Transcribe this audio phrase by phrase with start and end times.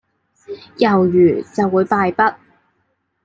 [0.79, 2.33] 猶豫，就會敗北